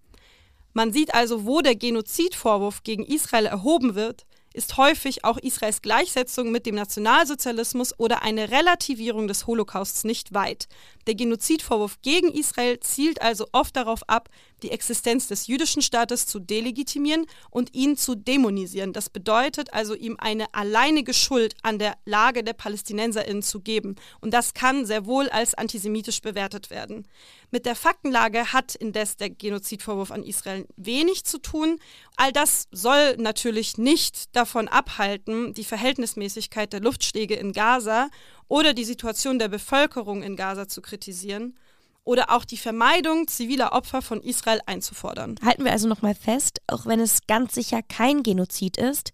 [0.72, 6.50] Man sieht also, wo der Genozidvorwurf gegen Israel erhoben wird, ist häufig auch Israels Gleichsetzung
[6.50, 10.68] mit dem Nationalsozialismus oder eine Relativierung des Holocausts nicht weit.
[11.06, 14.28] Der Genozidvorwurf gegen Israel zielt also oft darauf ab,
[14.62, 18.92] die Existenz des jüdischen Staates zu delegitimieren und ihn zu dämonisieren.
[18.92, 23.96] Das bedeutet also, ihm eine alleinige Schuld an der Lage der PalästinenserInnen zu geben.
[24.20, 27.06] Und das kann sehr wohl als antisemitisch bewertet werden.
[27.50, 31.80] Mit der Faktenlage hat indes der Genozidvorwurf an Israel wenig zu tun.
[32.16, 38.08] All das soll natürlich nicht davon abhalten, die Verhältnismäßigkeit der Luftschläge in Gaza
[38.50, 41.54] oder die Situation der Bevölkerung in Gaza zu kritisieren
[42.02, 45.36] oder auch die Vermeidung ziviler Opfer von Israel einzufordern.
[45.42, 49.12] Halten wir also nochmal fest, auch wenn es ganz sicher kein Genozid ist,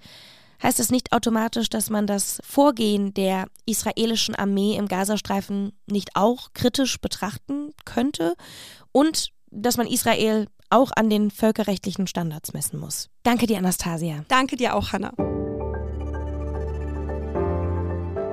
[0.62, 6.54] heißt es nicht automatisch, dass man das Vorgehen der israelischen Armee im Gazastreifen nicht auch
[6.54, 8.34] kritisch betrachten könnte
[8.90, 13.10] und dass man Israel auch an den völkerrechtlichen Standards messen muss.
[13.22, 14.24] Danke dir, Anastasia.
[14.28, 15.12] Danke dir auch, Hannah.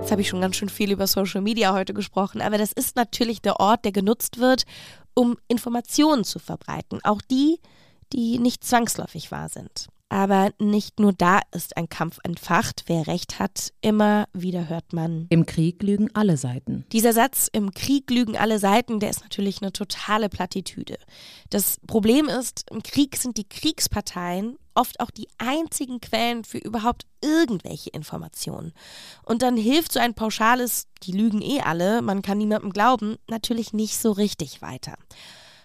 [0.03, 2.97] Jetzt habe ich schon ganz schön viel über Social Media heute gesprochen, aber das ist
[2.97, 4.63] natürlich der Ort, der genutzt wird,
[5.13, 6.99] um Informationen zu verbreiten.
[7.03, 7.61] Auch die,
[8.11, 9.87] die nicht zwangsläufig wahr sind.
[10.09, 12.83] Aber nicht nur da ist ein Kampf entfacht.
[12.87, 15.27] Wer recht hat, immer wieder hört man.
[15.29, 16.83] Im Krieg lügen alle Seiten.
[16.91, 20.97] Dieser Satz, im Krieg lügen alle Seiten, der ist natürlich eine totale Plattitüde.
[21.49, 27.05] Das Problem ist, im Krieg sind die Kriegsparteien oft auch die einzigen Quellen für überhaupt
[27.21, 28.73] irgendwelche Informationen.
[29.23, 33.73] Und dann hilft so ein pauschales, die lügen eh alle, man kann niemandem glauben, natürlich
[33.73, 34.95] nicht so richtig weiter.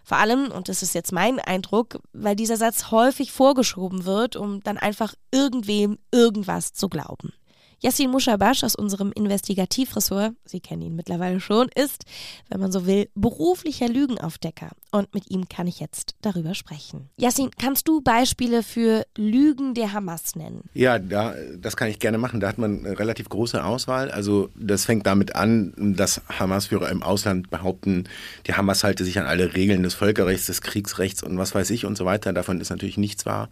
[0.04, 4.62] Vor allem, und das ist jetzt mein Eindruck, weil dieser Satz häufig vorgeschoben wird, um
[4.62, 7.34] dann einfach irgendwem irgendwas zu glauben.
[7.80, 12.04] Yassin Mushabash aus unserem Investigativressort, Sie kennen ihn mittlerweile schon, ist,
[12.48, 14.70] wenn man so will, beruflicher Lügenaufdecker.
[14.90, 17.10] Und mit ihm kann ich jetzt darüber sprechen.
[17.18, 20.62] Yassin, kannst du Beispiele für Lügen der Hamas nennen?
[20.72, 22.40] Ja, da, das kann ich gerne machen.
[22.40, 24.10] Da hat man eine relativ große Auswahl.
[24.10, 28.04] Also das fängt damit an, dass Hamas-Führer im Ausland behaupten,
[28.46, 31.84] die Hamas halte sich an alle Regeln des Völkerrechts, des Kriegsrechts und was weiß ich
[31.84, 32.32] und so weiter.
[32.32, 33.50] Davon ist natürlich nichts wahr.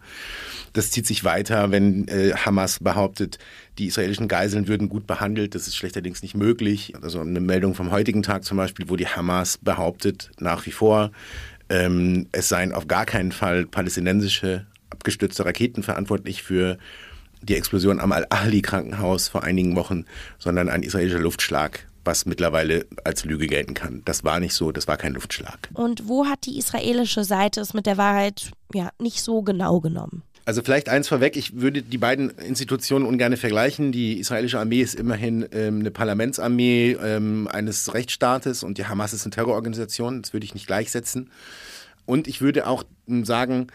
[0.73, 3.37] Das zieht sich weiter, wenn äh, Hamas behauptet,
[3.77, 5.55] die israelischen Geiseln würden gut behandelt.
[5.55, 6.93] Das ist schlechterdings nicht möglich.
[7.01, 11.11] Also eine Meldung vom heutigen Tag zum Beispiel, wo die Hamas behauptet, nach wie vor,
[11.69, 16.77] ähm, es seien auf gar keinen Fall palästinensische abgestürzte Raketen verantwortlich für
[17.41, 20.05] die Explosion am Al-Ahli-Krankenhaus vor einigen Wochen,
[20.39, 24.01] sondern ein israelischer Luftschlag was mittlerweile als Lüge gelten kann.
[24.05, 25.69] Das war nicht so, das war kein Luftschlag.
[25.73, 30.23] Und wo hat die israelische Seite es mit der Wahrheit ja nicht so genau genommen?
[30.47, 33.91] Also vielleicht eins vorweg, ich würde die beiden Institutionen ungern vergleichen.
[33.91, 39.25] Die israelische Armee ist immerhin ähm, eine Parlamentsarmee ähm, eines Rechtsstaates und die Hamas ist
[39.25, 40.21] eine Terrororganisation.
[40.21, 41.31] Das würde ich nicht gleichsetzen.
[42.05, 43.67] Und ich würde auch ähm, sagen,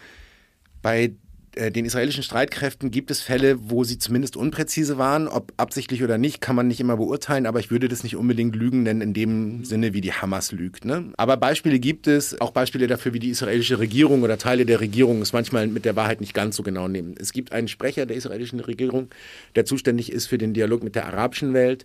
[0.81, 1.13] bei
[1.55, 5.29] den israelischen Streitkräften gibt es Fälle, wo sie zumindest unpräzise waren.
[5.29, 8.57] Ob absichtlich oder nicht, kann man nicht immer beurteilen, aber ich würde das nicht unbedingt
[8.57, 10.87] Lügen nennen in dem Sinne, wie die Hamas lügt.
[10.87, 11.13] Ne?
[11.19, 15.21] Aber Beispiele gibt es, auch Beispiele dafür, wie die israelische Regierung oder Teile der Regierung
[15.21, 17.15] es manchmal mit der Wahrheit nicht ganz so genau nehmen.
[17.19, 19.09] Es gibt einen Sprecher der israelischen Regierung,
[19.55, 21.85] der zuständig ist für den Dialog mit der arabischen Welt.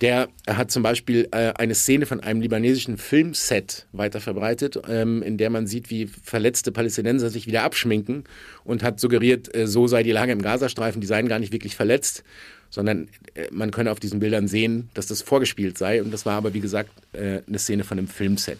[0.00, 5.48] Der hat zum Beispiel äh, eine Szene von einem libanesischen Filmset weiterverbreitet, ähm, in der
[5.48, 8.24] man sieht, wie verletzte Palästinenser sich wieder abschminken
[8.64, 11.74] und hat suggeriert, äh, so sei die Lage im Gazastreifen, die seien gar nicht wirklich
[11.74, 12.22] verletzt,
[12.68, 16.02] sondern äh, man könne auf diesen Bildern sehen, dass das vorgespielt sei.
[16.02, 18.58] Und das war aber, wie gesagt, äh, eine Szene von einem Filmset.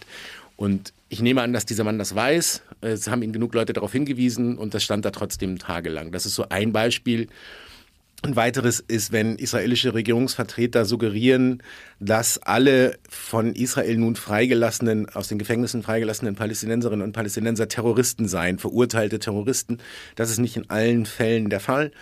[0.57, 2.63] Und ich nehme an, dass dieser Mann das weiß.
[2.81, 6.11] Es haben ihn genug Leute darauf hingewiesen und das stand da trotzdem tagelang.
[6.11, 7.29] Das ist so ein Beispiel
[8.23, 11.63] ein weiteres ist, wenn israelische Regierungsvertreter suggerieren,
[12.01, 18.59] dass alle von Israel nun freigelassenen, aus den Gefängnissen freigelassenen Palästinenserinnen und Palästinenser Terroristen seien,
[18.59, 19.79] verurteilte Terroristen.
[20.17, 21.93] Das ist nicht in allen Fällen der Fall.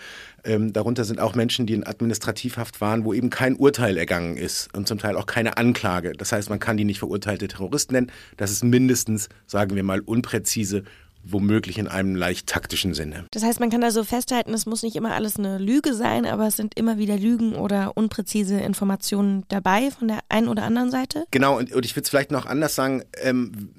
[0.43, 4.73] Ähm, darunter sind auch Menschen, die in Administrativhaft waren, wo eben kein Urteil ergangen ist
[4.73, 6.13] und zum Teil auch keine Anklage.
[6.13, 8.11] Das heißt, man kann die nicht verurteilte Terroristen nennen.
[8.37, 10.83] Das ist mindestens, sagen wir mal, unpräzise
[11.31, 13.25] womöglich in einem leicht taktischen Sinne.
[13.31, 16.47] Das heißt, man kann also festhalten, es muss nicht immer alles eine Lüge sein, aber
[16.47, 21.25] es sind immer wieder Lügen oder unpräzise Informationen dabei von der einen oder anderen Seite?
[21.31, 23.69] Genau, und, und ich würde es vielleicht noch anders sagen, ähm,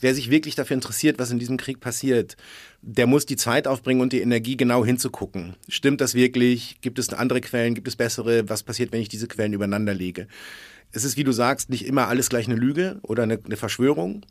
[0.00, 2.36] wer sich wirklich dafür interessiert, was in diesem Krieg passiert,
[2.82, 5.54] der muss die Zeit aufbringen und die Energie genau hinzugucken.
[5.68, 6.78] Stimmt das wirklich?
[6.80, 7.74] Gibt es andere Quellen?
[7.74, 8.48] Gibt es bessere?
[8.48, 10.28] Was passiert, wenn ich diese Quellen übereinander lege?
[10.92, 14.22] Es ist, wie du sagst, nicht immer alles gleich eine Lüge oder eine, eine Verschwörung.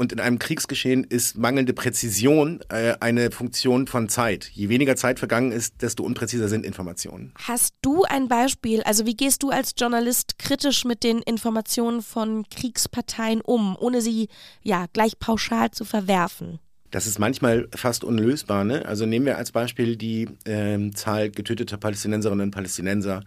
[0.00, 4.48] Und in einem Kriegsgeschehen ist mangelnde Präzision äh, eine Funktion von Zeit.
[4.50, 7.34] Je weniger Zeit vergangen ist, desto unpräziser sind Informationen.
[7.36, 8.82] Hast du ein Beispiel?
[8.84, 14.28] Also wie gehst du als Journalist kritisch mit den Informationen von Kriegsparteien um, ohne sie
[14.62, 16.60] ja gleich pauschal zu verwerfen?
[16.90, 18.64] Das ist manchmal fast unlösbar.
[18.64, 18.86] Ne?
[18.86, 23.22] Also nehmen wir als Beispiel die äh, Zahl getöteter Palästinenserinnen und Palästinenser,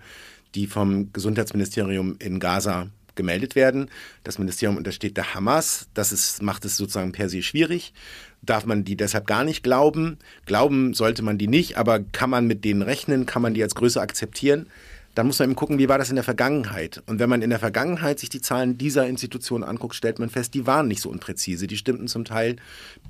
[0.55, 3.89] die vom Gesundheitsministerium in Gaza gemeldet werden.
[4.23, 5.87] Das Ministerium untersteht der Hamas.
[5.93, 7.93] Das ist, macht es sozusagen per se schwierig.
[8.41, 10.17] Darf man die deshalb gar nicht glauben?
[10.45, 13.25] Glauben sollte man die nicht, aber kann man mit denen rechnen?
[13.25, 14.67] Kann man die als Größe akzeptieren?
[15.15, 17.03] dann muss man eben gucken, wie war das in der Vergangenheit.
[17.05, 20.53] Und wenn man in der Vergangenheit sich die Zahlen dieser Institutionen anguckt, stellt man fest,
[20.53, 21.67] die waren nicht so unpräzise.
[21.67, 22.55] Die stimmten zum Teil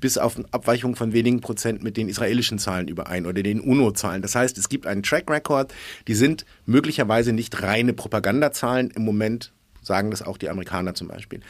[0.00, 4.20] bis auf Abweichung von wenigen Prozent mit den israelischen Zahlen überein oder den UNO-Zahlen.
[4.20, 5.72] Das heißt, es gibt einen Track Record,
[6.06, 8.90] die sind möglicherweise nicht reine Propagandazahlen.
[8.90, 9.52] Im Moment
[9.84, 11.40] sagen das auch die Amerikaner zum Beispiel.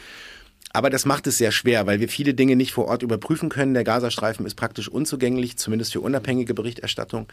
[0.75, 3.73] Aber das macht es sehr schwer, weil wir viele Dinge nicht vor Ort überprüfen können.
[3.73, 7.27] Der Gazastreifen ist praktisch unzugänglich, zumindest für unabhängige Berichterstattung.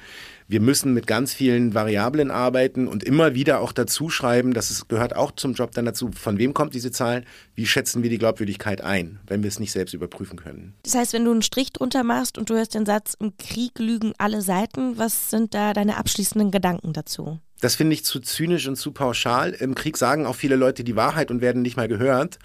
[0.46, 4.88] Wir müssen mit ganz vielen Variablen arbeiten und immer wieder auch dazu schreiben, das ist,
[4.88, 7.24] gehört auch zum Job dann dazu, von wem kommt diese Zahl,
[7.57, 10.74] wie schätzen wir die Glaubwürdigkeit ein, wenn wir es nicht selbst überprüfen können.
[10.85, 13.76] Das heißt, wenn du einen Strich drunter machst und du hörst den Satz, im Krieg
[13.81, 17.40] lügen alle Seiten, was sind da deine abschließenden Gedanken dazu?
[17.62, 19.52] Das finde ich zu zynisch und zu pauschal.
[19.52, 22.40] Im Krieg sagen auch viele Leute die Wahrheit und werden nicht mal gehört.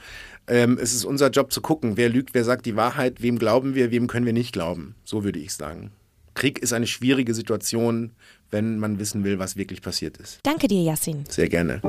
[0.50, 3.76] Ähm, es ist unser Job zu gucken, wer lügt, wer sagt die Wahrheit, wem glauben
[3.76, 4.96] wir, wem können wir nicht glauben.
[5.04, 5.92] So würde ich sagen.
[6.36, 8.12] Krieg ist eine schwierige Situation,
[8.50, 10.40] wenn man wissen will, was wirklich passiert ist.
[10.44, 11.26] Danke dir, Yassin.
[11.28, 11.82] Sehr gerne.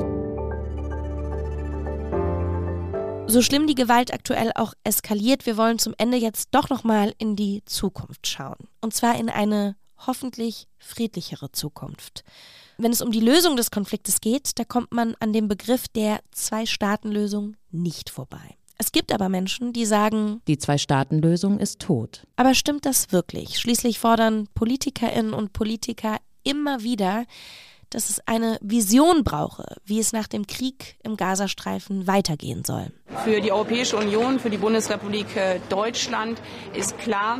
[3.27, 7.13] So schlimm die Gewalt aktuell auch eskaliert, wir wollen zum Ende jetzt doch noch mal
[7.19, 8.57] in die Zukunft schauen.
[8.81, 12.23] Und zwar in eine hoffentlich friedlichere Zukunft.
[12.77, 16.21] Wenn es um die Lösung des Konfliktes geht, da kommt man an dem Begriff der
[16.31, 18.55] Zwei-Staaten-Lösung nicht vorbei.
[18.77, 22.25] Es gibt aber Menschen, die sagen, die Zwei-Staaten-Lösung ist tot.
[22.37, 23.59] Aber stimmt das wirklich?
[23.59, 27.25] Schließlich fordern Politikerinnen und Politiker immer wieder,
[27.89, 32.91] dass es eine Vision brauche, wie es nach dem Krieg im Gazastreifen weitergehen soll.
[33.25, 36.41] Für die Europäische Union, für die Bundesrepublik äh, Deutschland
[36.73, 37.39] ist klar,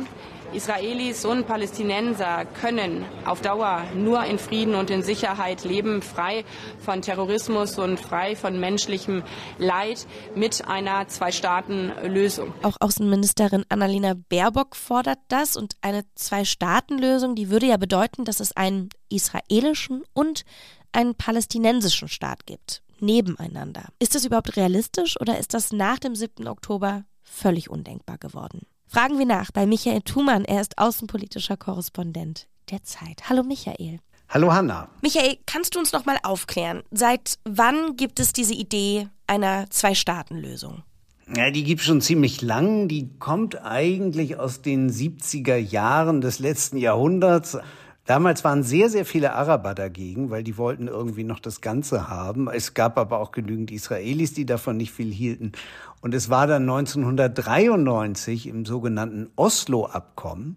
[0.52, 6.44] Israelis und Palästinenser können auf Dauer nur in Frieden und in Sicherheit leben, frei
[6.80, 9.22] von Terrorismus und frei von menschlichem
[9.58, 12.52] Leid mit einer Zwei-Staaten-Lösung.
[12.62, 18.56] Auch Außenministerin Annalena Baerbock fordert das und eine Zwei-Staaten-Lösung, die würde ja bedeuten, dass es
[18.56, 20.44] einen israelischen und
[20.92, 23.84] einen palästinensischen Staat gibt, nebeneinander.
[24.00, 26.48] Ist das überhaupt realistisch oder ist das nach dem 7.
[26.48, 28.66] Oktober völlig undenkbar geworden?
[28.92, 30.44] Fragen wir nach bei Michael Thumann.
[30.44, 33.28] Er ist außenpolitischer Korrespondent der Zeit.
[33.28, 34.00] Hallo Michael.
[34.28, 34.88] Hallo Hanna.
[35.00, 36.82] Michael, kannst du uns noch mal aufklären?
[36.90, 40.82] Seit wann gibt es diese Idee einer Zwei-Staaten-Lösung?
[41.36, 42.88] Ja, die gibt schon ziemlich lang.
[42.88, 47.58] Die kommt eigentlich aus den 70er Jahren des letzten Jahrhunderts.
[48.06, 52.48] Damals waren sehr, sehr viele Araber dagegen, weil die wollten irgendwie noch das Ganze haben.
[52.48, 55.52] Es gab aber auch genügend Israelis, die davon nicht viel hielten.
[56.00, 60.56] Und es war dann 1993 im sogenannten Oslo-Abkommen,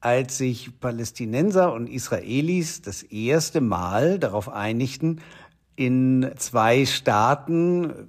[0.00, 5.20] als sich Palästinenser und Israelis das erste Mal darauf einigten,
[5.76, 8.08] in zwei Staaten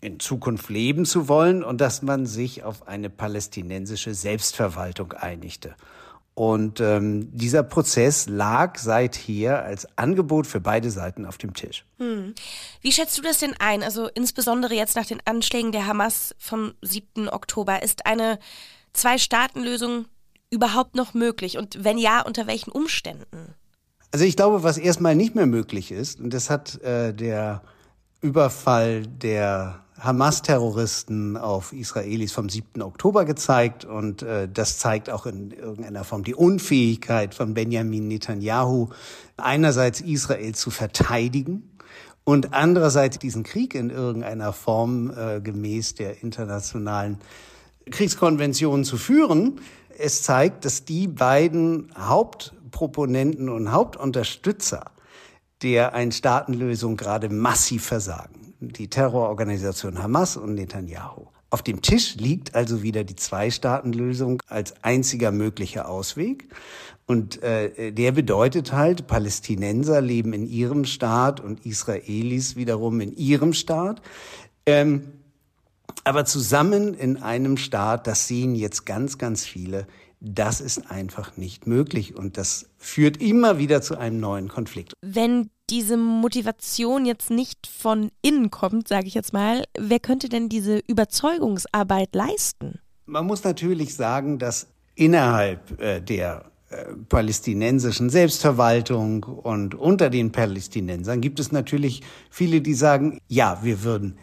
[0.00, 5.74] in Zukunft leben zu wollen und dass man sich auf eine palästinensische Selbstverwaltung einigte.
[6.34, 11.84] Und ähm, dieser Prozess lag seither als Angebot für beide Seiten auf dem Tisch.
[11.98, 12.34] Hm.
[12.80, 13.84] Wie schätzt du das denn ein?
[13.84, 17.28] Also insbesondere jetzt nach den Anschlägen der Hamas vom 7.
[17.28, 17.82] Oktober.
[17.84, 18.40] Ist eine
[18.94, 20.06] Zwei-Staaten-Lösung
[20.50, 21.56] überhaupt noch möglich?
[21.56, 23.54] Und wenn ja, unter welchen Umständen?
[24.10, 27.62] Also ich glaube, was erstmal nicht mehr möglich ist, und das hat äh, der
[28.24, 32.80] Überfall der Hamas-Terroristen auf Israelis vom 7.
[32.80, 38.88] Oktober gezeigt und äh, das zeigt auch in irgendeiner Form die Unfähigkeit von Benjamin Netanyahu,
[39.36, 41.70] einerseits Israel zu verteidigen
[42.24, 47.18] und andererseits diesen Krieg in irgendeiner Form äh, gemäß der internationalen
[47.90, 49.60] Kriegskonvention zu führen.
[49.98, 54.93] Es zeigt, dass die beiden Hauptproponenten und Hauptunterstützer
[55.62, 61.26] der Ein-Staaten-Lösung gerade massiv versagen die Terrororganisation Hamas und Netanyahu.
[61.50, 66.48] Auf dem Tisch liegt also wieder die Zwei-Staaten-Lösung als einziger möglicher Ausweg.
[67.06, 73.52] Und äh, der bedeutet halt, Palästinenser leben in ihrem Staat und Israelis wiederum in ihrem
[73.52, 74.02] Staat.
[74.66, 75.12] Ähm,
[76.02, 79.86] aber zusammen in einem Staat, das sehen jetzt ganz, ganz viele,
[80.24, 82.16] das ist einfach nicht möglich.
[82.16, 84.94] Und das führt immer wieder zu einem neuen Konflikt.
[85.02, 90.48] Wenn diese Motivation jetzt nicht von innen kommt, sage ich jetzt mal, wer könnte denn
[90.48, 92.80] diese Überzeugungsarbeit leisten?
[93.06, 101.20] Man muss natürlich sagen, dass innerhalb äh, der äh, palästinensischen Selbstverwaltung und unter den Palästinensern
[101.20, 104.18] gibt es natürlich viele, die sagen, ja, wir würden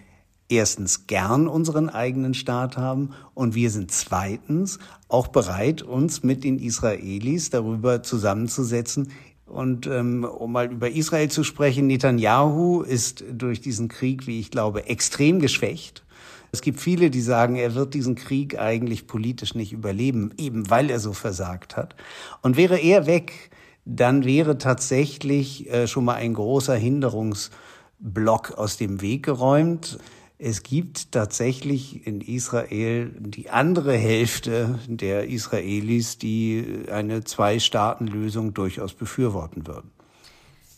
[0.52, 6.60] erstens gern unseren eigenen Staat haben und wir sind zweitens auch bereit, uns mit den
[6.60, 9.10] Israelis darüber zusammenzusetzen,
[9.52, 14.50] und ähm, um mal über Israel zu sprechen, Netanyahu ist durch diesen Krieg, wie ich
[14.50, 16.06] glaube, extrem geschwächt.
[16.54, 20.90] Es gibt viele, die sagen, er wird diesen Krieg eigentlich politisch nicht überleben, eben weil
[20.90, 21.96] er so versagt hat.
[22.42, 23.52] Und wäre er weg,
[23.84, 30.00] dann wäre tatsächlich äh, schon mal ein großer Hinderungsblock aus dem Weg geräumt.
[30.44, 39.68] Es gibt tatsächlich in Israel die andere Hälfte der Israelis, die eine Zwei-Staaten-Lösung durchaus befürworten
[39.68, 39.92] würden.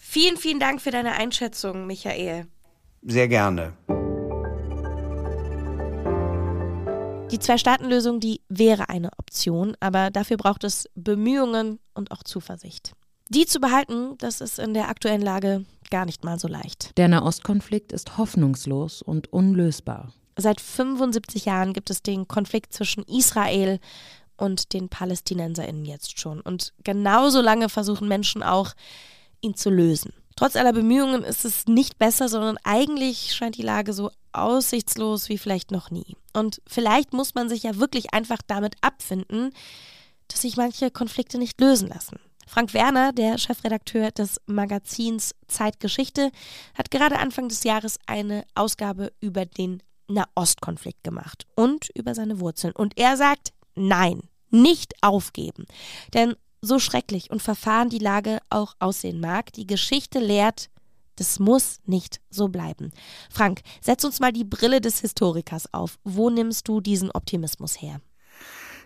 [0.02, 2.46] Vielen, vielen Dank für deine Einschätzung, Michael.
[3.04, 3.72] Sehr gerne.
[7.32, 12.92] Die Zwei-Staaten-Lösung, die wäre eine Option, aber dafür braucht es Bemühungen und auch Zuversicht.
[13.30, 15.64] Die zu behalten, das ist in der aktuellen Lage
[15.94, 16.98] gar nicht mal so leicht.
[16.98, 20.12] Der Nahostkonflikt ist hoffnungslos und unlösbar.
[20.36, 23.80] Seit 75 Jahren gibt es den Konflikt zwischen Israel
[24.36, 26.42] und den PalästinenserInnen jetzt schon.
[26.42, 28.74] Und genauso lange versuchen Menschen auch,
[29.42, 30.14] ihn zu lösen.
[30.36, 35.38] Trotz aller Bemühungen ist es nicht besser, sondern eigentlich scheint die Lage so aussichtslos wie
[35.38, 36.18] vielleicht noch nie.
[36.34, 39.52] Und vielleicht muss man sich ja wirklich einfach damit abfinden,
[40.28, 42.18] dass sich manche Konflikte nicht lösen lassen.
[42.48, 46.32] Frank Werner, der Chefredakteur des Magazins Zeitgeschichte,
[46.76, 52.74] hat gerade Anfang des Jahres eine Ausgabe über den Nahostkonflikt gemacht und über seine Wurzeln.
[52.74, 55.66] Und er sagt, nein, nicht aufgeben.
[56.14, 60.70] Denn so schrecklich und verfahren die Lage auch aussehen mag, die Geschichte lehrt,
[61.18, 62.92] das muss nicht so bleiben.
[63.30, 66.00] Frank, setz uns mal die Brille des Historikers auf.
[66.04, 68.02] Wo nimmst du diesen Optimismus her?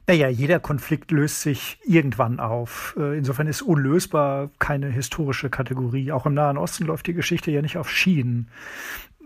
[0.10, 2.96] Naja, jeder Konflikt löst sich irgendwann auf.
[2.98, 6.14] Äh, insofern ist unlösbar keine historische Kategorie.
[6.14, 8.48] Auch im Nahen Osten läuft die Geschichte ja nicht auf Schienen.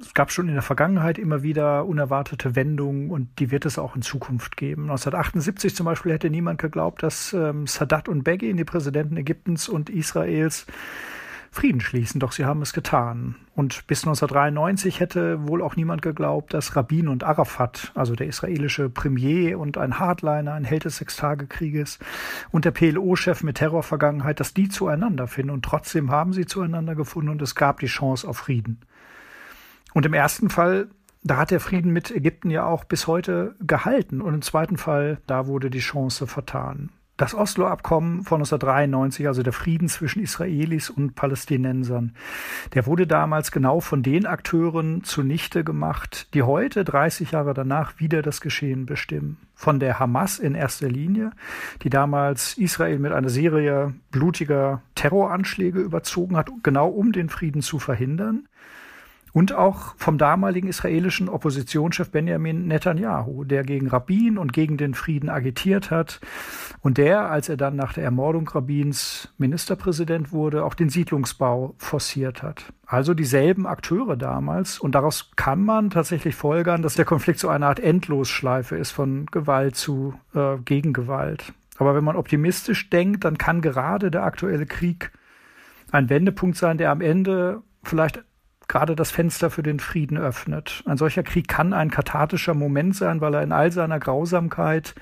[0.02, 3.96] Es gab schon in der Vergangenheit immer wieder unerwartete Wendungen und die wird es auch
[3.96, 4.84] in Zukunft geben.
[4.84, 9.92] 1978 zum Beispiel hätte niemand geglaubt, dass ähm, Sadat und Begin, die Präsidenten Ägyptens und
[9.92, 10.66] Israels,
[11.54, 13.36] Frieden schließen, doch sie haben es getan.
[13.56, 18.90] Und bis 1993 hätte wohl auch niemand geglaubt, dass Rabin und Arafat, also der israelische
[18.90, 22.00] Premier und ein Hardliner, ein Held des Sechstagekrieges
[22.52, 25.52] und der PLO-Chef mit Terrorvergangenheit, dass die zueinander finden.
[25.52, 28.80] Und trotzdem haben sie zueinander gefunden und es gab die Chance auf Frieden.
[29.94, 30.88] Und im ersten Fall
[31.24, 34.22] da hat der Frieden mit Ägypten ja auch bis heute gehalten.
[34.22, 36.90] Und im zweiten Fall, da wurde die Chance vertan.
[37.22, 42.16] Das Oslo-Abkommen von 1993, also der Frieden zwischen Israelis und Palästinensern,
[42.74, 48.24] der wurde damals genau von den Akteuren zunichte gemacht, die heute, 30 Jahre danach, wieder
[48.24, 49.38] das Geschehen bestimmen.
[49.54, 51.30] Von der Hamas in erster Linie,
[51.84, 57.78] die damals Israel mit einer Serie blutiger Terroranschläge überzogen hat, genau um den Frieden zu
[57.78, 58.48] verhindern
[59.34, 65.30] und auch vom damaligen israelischen Oppositionschef Benjamin Netanyahu, der gegen Rabin und gegen den Frieden
[65.30, 66.20] agitiert hat
[66.82, 72.44] und der, als er dann nach der Ermordung Rabins Ministerpräsident wurde, auch den Siedlungsbau forciert
[72.44, 72.74] hat.
[72.86, 77.68] Also dieselben Akteure damals und daraus kann man tatsächlich folgern, dass der Konflikt so eine
[77.68, 81.54] Art Endlosschleife ist von Gewalt zu äh, Gegengewalt.
[81.78, 85.12] Aber wenn man optimistisch denkt, dann kann gerade der aktuelle Krieg
[85.92, 88.24] ein Wendepunkt sein, der am Ende vielleicht
[88.72, 90.82] gerade das Fenster für den Frieden öffnet.
[90.86, 94.96] Ein solcher Krieg kann ein kathartischer Moment sein, weil er in all seiner Grausamkeit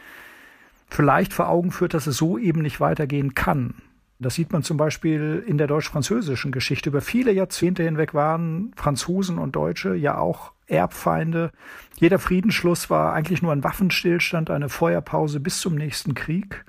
[0.89, 3.75] vielleicht vor Augen führt, dass es so eben nicht weitergehen kann.
[4.17, 6.89] Das sieht man zum Beispiel in der deutsch-französischen Geschichte.
[6.89, 11.51] Über viele Jahrzehnte hinweg waren Franzosen und Deutsche ja auch Erbfeinde.
[11.99, 16.65] Jeder Friedensschluss war eigentlich nur ein Waffenstillstand, eine Feuerpause bis zum nächsten Krieg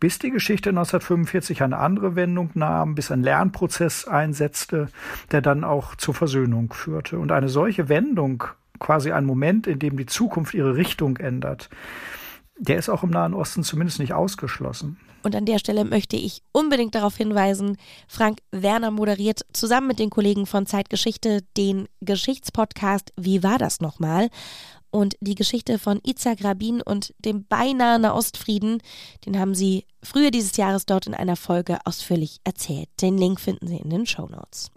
[0.00, 4.88] bis die Geschichte 1945 eine andere Wendung nahm, bis ein Lernprozess einsetzte,
[5.32, 7.18] der dann auch zur Versöhnung führte.
[7.18, 8.44] Und eine solche Wendung,
[8.78, 11.68] quasi ein Moment, in dem die Zukunft ihre Richtung ändert,
[12.58, 14.98] der ist auch im Nahen Osten zumindest nicht ausgeschlossen.
[15.22, 17.76] Und an der Stelle möchte ich unbedingt darauf hinweisen,
[18.06, 24.28] Frank Werner moderiert zusammen mit den Kollegen von Zeitgeschichte den Geschichtspodcast Wie war das nochmal?
[24.90, 28.82] Und die Geschichte von Itzhak Rabin und dem beinahe Nahostfrieden,
[29.26, 32.88] den haben sie früher dieses Jahres dort in einer Folge ausführlich erzählt.
[33.02, 34.70] Den Link finden Sie in den Show Notes.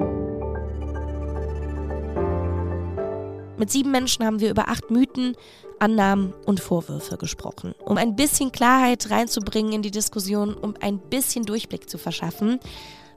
[3.58, 5.36] Mit sieben Menschen haben wir über acht Mythen,
[5.80, 7.76] Annahmen und Vorwürfe gesprochen.
[7.86, 12.60] Um ein bisschen Klarheit reinzubringen in die Diskussion, um ein bisschen Durchblick zu verschaffen,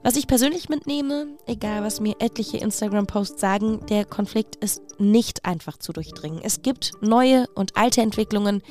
[0.05, 5.77] Was ich persönlich mitnehme, egal was mir etliche Instagram-Posts sagen, der Konflikt ist nicht einfach
[5.77, 6.41] zu durchdringen.
[6.43, 8.61] Es gibt neue und alte Entwicklungen.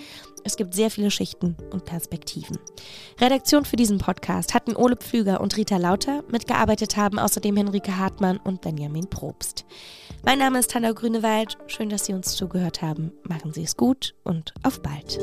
[0.44, 2.60] Es gibt sehr viele Schichten und Perspektiven.
[3.20, 6.22] Redaktion für diesen Podcast hatten Ole Pflüger und Rita Lauter.
[6.30, 9.64] Mitgearbeitet haben außerdem Henrike Hartmann und Benjamin Probst.
[10.24, 11.58] Mein Name ist Hanna Grünewald.
[11.66, 13.10] Schön, dass Sie uns zugehört haben.
[13.24, 15.18] Machen Sie es gut und auf bald.